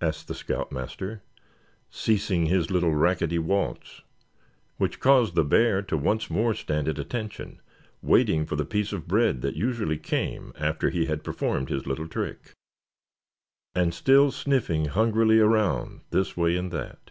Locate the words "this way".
16.10-16.56